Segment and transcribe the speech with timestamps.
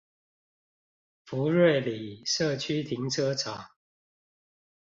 [1.25, 3.69] 福瑞里社區停車場